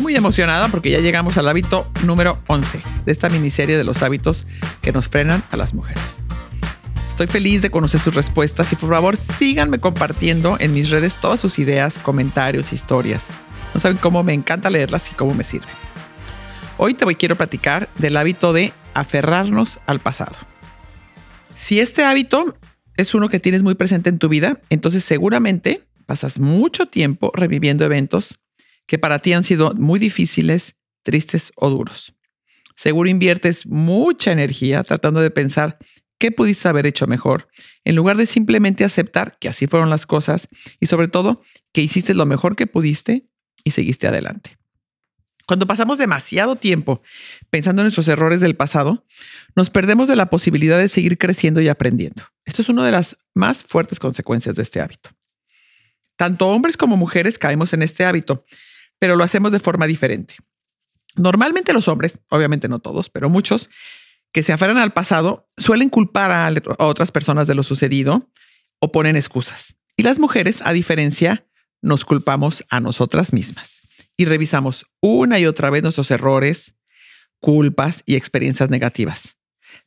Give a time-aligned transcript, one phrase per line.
[0.00, 4.46] Muy emocionada porque ya llegamos al hábito número 11 de esta miniserie de los hábitos
[4.80, 6.20] que nos frenan a las mujeres.
[7.08, 11.40] Estoy feliz de conocer sus respuestas y por favor síganme compartiendo en mis redes todas
[11.40, 13.24] sus ideas, comentarios, historias.
[13.74, 15.68] No saben cómo me encanta leerlas y cómo me sirven.
[16.76, 20.36] Hoy te voy quiero platicar del hábito de aferrarnos al pasado.
[21.56, 22.56] Si este hábito
[22.96, 27.84] es uno que tienes muy presente en tu vida, entonces seguramente pasas mucho tiempo reviviendo
[27.84, 28.38] eventos
[28.88, 30.74] que para ti han sido muy difíciles,
[31.04, 32.14] tristes o duros.
[32.74, 35.78] Seguro inviertes mucha energía tratando de pensar
[36.18, 37.48] qué pudiste haber hecho mejor,
[37.84, 40.48] en lugar de simplemente aceptar que así fueron las cosas
[40.80, 43.28] y sobre todo que hiciste lo mejor que pudiste
[43.62, 44.56] y seguiste adelante.
[45.46, 47.02] Cuando pasamos demasiado tiempo
[47.50, 49.06] pensando en nuestros errores del pasado,
[49.54, 52.24] nos perdemos de la posibilidad de seguir creciendo y aprendiendo.
[52.44, 55.10] Esto es una de las más fuertes consecuencias de este hábito.
[56.16, 58.44] Tanto hombres como mujeres caemos en este hábito
[58.98, 60.36] pero lo hacemos de forma diferente.
[61.16, 63.70] Normalmente los hombres, obviamente no todos, pero muchos,
[64.32, 68.30] que se aferran al pasado, suelen culpar a, otras personas de lo sucedido
[68.78, 69.76] o ponen excusas.
[69.96, 71.46] Y las mujeres, a diferencia,
[71.80, 73.80] nos culpamos a nosotras mismas
[74.16, 76.74] y revisamos una y otra vez nuestros errores,
[77.40, 79.36] culpas y experiencias negativas.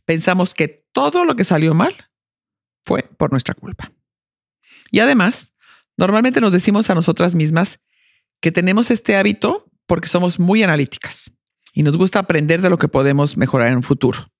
[0.05, 2.09] Pensamos que todo lo que salió mal
[2.83, 3.91] fue por nuestra culpa.
[4.89, 5.53] Y además,
[5.97, 7.79] normalmente nos decimos a nosotras mismas
[8.41, 11.31] que tenemos este hábito porque somos muy analíticas
[11.73, 14.31] y nos gusta aprender de lo que podemos mejorar en un futuro.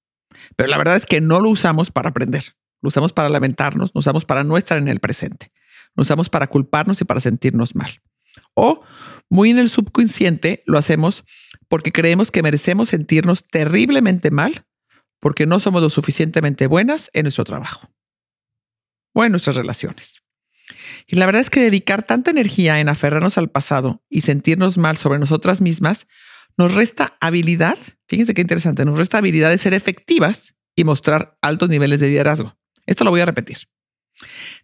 [0.55, 3.99] Pero la verdad es que no lo usamos para aprender, lo usamos para lamentarnos, lo
[3.99, 5.51] usamos para no estar en el presente,
[5.95, 8.01] lo usamos para culparnos y para sentirnos mal.
[8.53, 8.83] O
[9.29, 11.23] muy en el subconsciente lo hacemos
[11.67, 14.65] porque creemos que merecemos sentirnos terriblemente mal
[15.19, 17.89] porque no somos lo suficientemente buenas en nuestro trabajo
[19.13, 20.23] o en nuestras relaciones.
[21.07, 24.97] Y la verdad es que dedicar tanta energía en aferrarnos al pasado y sentirnos mal
[24.97, 26.07] sobre nosotras mismas
[26.57, 31.69] nos resta habilidad, fíjense qué interesante, nos resta habilidad de ser efectivas y mostrar altos
[31.69, 32.57] niveles de liderazgo.
[32.85, 33.57] Esto lo voy a repetir.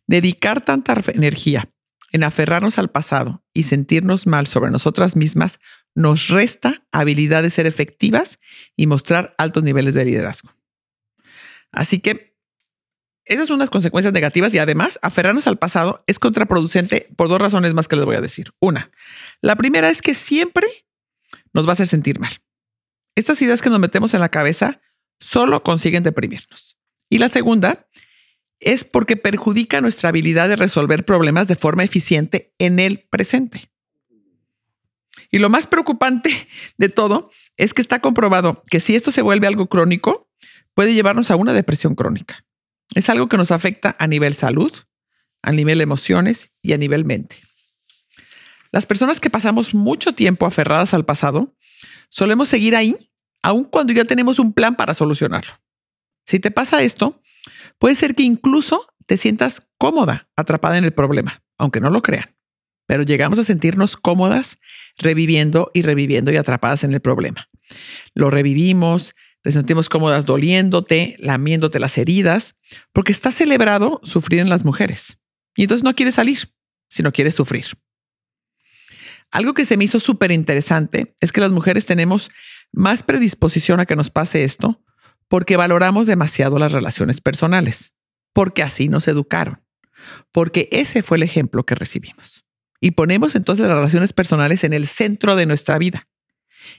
[0.06, 1.70] Dedicar tanta energía
[2.12, 5.60] en aferrarnos al pasado y sentirnos mal sobre nosotras mismas
[5.96, 8.40] nos resta habilidad de ser efectivas
[8.76, 10.54] y mostrar altos niveles de liderazgo.
[11.72, 12.37] Así que
[13.28, 17.74] esas son unas consecuencias negativas y además aferrarnos al pasado es contraproducente por dos razones
[17.74, 18.54] más que les voy a decir.
[18.60, 18.92] Una,
[19.42, 20.68] la primera es que siempre
[21.54, 22.42] nos va a hacer sentir mal.
[23.16, 24.82] Estas ideas que nos metemos en la cabeza
[25.20, 26.78] solo consiguen deprimirnos.
[27.10, 27.88] Y la segunda
[28.60, 33.70] es porque perjudica nuestra habilidad de resolver problemas de forma eficiente en el presente.
[35.32, 39.48] Y lo más preocupante de todo es que está comprobado que si esto se vuelve
[39.48, 40.30] algo crónico,
[40.74, 42.46] puede llevarnos a una depresión crónica.
[42.96, 44.72] Es algo que nos afecta a nivel salud,
[45.42, 47.38] a nivel emociones y a nivel mente.
[48.72, 51.56] Las personas que pasamos mucho tiempo aferradas al pasado,
[52.10, 53.12] solemos seguir ahí,
[53.42, 55.54] aun cuando ya tenemos un plan para solucionarlo.
[56.26, 57.22] Si te pasa esto,
[57.80, 62.36] puede ser que incluso te sientas cómoda atrapada en el problema, aunque no lo crean.
[62.86, 64.60] Pero llegamos a sentirnos cómodas
[64.98, 67.50] reviviendo y reviviendo y atrapadas en el problema.
[68.14, 69.14] Lo revivimos,
[69.48, 72.58] te sentimos cómodas doliéndote, lamiéndote las heridas,
[72.92, 75.20] porque está celebrado sufrir en las mujeres.
[75.56, 76.54] Y entonces no quieres salir,
[76.90, 77.66] sino quieres sufrir.
[79.32, 82.30] Algo que se me hizo súper interesante es que las mujeres tenemos
[82.74, 84.84] más predisposición a que nos pase esto
[85.30, 87.94] porque valoramos demasiado las relaciones personales,
[88.34, 89.64] porque así nos educaron,
[90.34, 92.44] porque ese fue el ejemplo que recibimos.
[92.82, 96.10] Y ponemos entonces las relaciones personales en el centro de nuestra vida.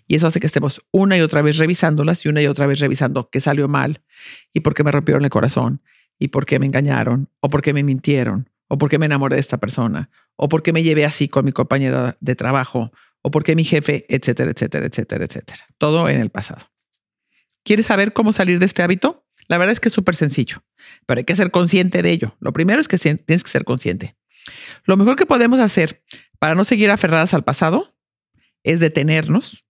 [0.06, 2.81] Y eso hace que estemos una y otra vez revisándolas y una y otra vez
[2.81, 4.03] revisando qué salió mal
[4.53, 5.82] y por qué me rompieron el corazón
[6.19, 9.37] y por qué me engañaron o por qué me mintieron o por qué me enamoré
[9.37, 13.31] de esta persona o por qué me llevé así con mi compañera de trabajo o
[13.31, 15.66] por qué mi jefe, etcétera, etcétera, etcétera, etcétera.
[15.78, 16.70] Todo en el pasado.
[17.65, 19.26] ¿Quieres saber cómo salir de este hábito?
[19.49, 20.62] La verdad es que es súper sencillo,
[21.06, 22.37] pero hay que ser consciente de ello.
[22.41, 24.17] Lo primero es que tienes que ser consciente.
[24.84, 26.02] Lo mejor que podemos hacer
[26.38, 27.94] para no seguir aferradas al pasado
[28.62, 29.64] es detenernos,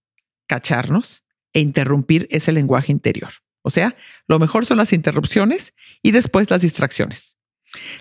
[0.49, 1.23] cacharnos
[1.53, 3.31] e interrumpir ese lenguaje interior.
[3.61, 3.95] O sea,
[4.27, 7.37] lo mejor son las interrupciones y después las distracciones.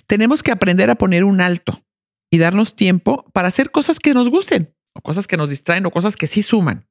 [0.06, 1.84] Tenemos que aprender a poner un alto
[2.30, 5.90] y darnos tiempo para hacer cosas que nos gusten o cosas que nos distraen o
[5.90, 6.88] cosas que sí suman.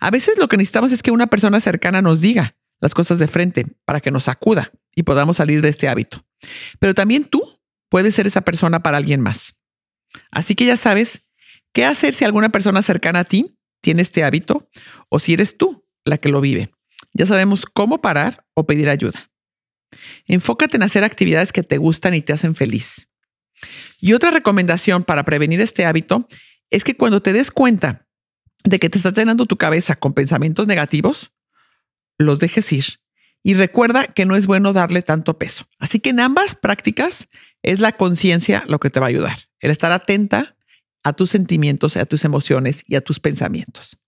[0.00, 3.28] A veces lo que necesitamos es que una persona cercana nos diga las cosas de
[3.28, 6.24] frente para que nos acuda y podamos salir de este hábito.
[6.78, 7.60] Pero también tú
[7.90, 9.58] puedes ser esa persona para alguien más.
[10.30, 11.22] Así que ya sabes
[11.72, 14.70] qué hacer si alguna persona cercana a ti tiene este hábito
[15.10, 16.72] o si eres tú la que lo vive.
[17.12, 19.30] Ya sabemos cómo parar o pedir ayuda.
[20.26, 23.08] Enfócate en hacer actividades que te gustan y te hacen feliz.
[24.00, 26.26] Y otra recomendación para prevenir este hábito
[26.70, 28.06] es que cuando te des cuenta
[28.64, 31.32] de que te estás llenando tu cabeza con pensamientos negativos,
[32.18, 32.84] los dejes ir.
[33.42, 35.66] Y recuerda que no es bueno darle tanto peso.
[35.78, 37.28] Así que en ambas prácticas
[37.62, 39.36] es la conciencia lo que te va a ayudar.
[39.60, 40.56] El estar atenta
[41.02, 43.98] a tus sentimientos, a tus emociones y a tus pensamientos.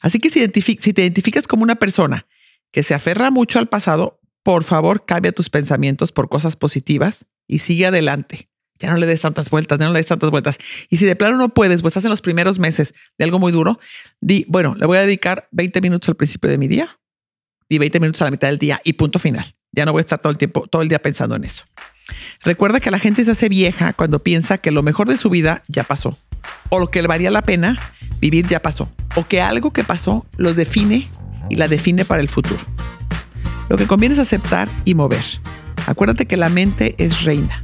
[0.00, 0.40] Así que si,
[0.80, 2.26] si te identificas como una persona
[2.70, 7.60] que se aferra mucho al pasado, por favor cambia tus pensamientos por cosas positivas y
[7.60, 8.48] sigue adelante.
[8.78, 10.58] Ya no le des tantas vueltas, ya no le des tantas vueltas.
[10.90, 13.52] Y si de plano no puedes, pues estás en los primeros meses de algo muy
[13.52, 13.78] duro,
[14.20, 16.98] di, bueno, le voy a dedicar 20 minutos al principio de mi día
[17.68, 19.54] y 20 minutos a la mitad del día y punto final.
[19.70, 21.62] Ya no voy a estar todo el tiempo, todo el día pensando en eso.
[22.42, 25.62] Recuerda que la gente se hace vieja cuando piensa que lo mejor de su vida
[25.68, 26.18] ya pasó,
[26.70, 27.78] o lo que le valía la pena
[28.20, 31.08] vivir ya pasó, o que algo que pasó lo define
[31.50, 32.62] y la define para el futuro.
[33.68, 35.24] Lo que conviene es aceptar y mover.
[35.86, 37.62] Acuérdate que la mente es reina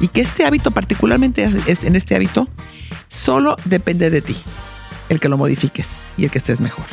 [0.00, 2.48] y que este hábito, particularmente en este hábito,
[3.08, 4.36] solo depende de ti,
[5.08, 6.86] el que lo modifiques y el que estés mejor.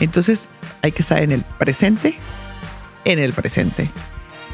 [0.00, 0.48] Entonces
[0.82, 2.18] hay que estar en el presente,
[3.04, 3.90] en el presente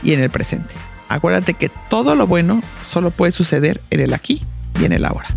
[0.02, 0.74] y en el presente.
[1.08, 4.42] Acuérdate que todo lo bueno solo puede suceder en el aquí
[4.80, 5.28] y en el ahora.